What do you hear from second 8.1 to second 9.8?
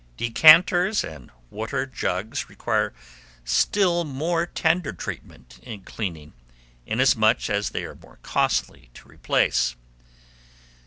costly to replace.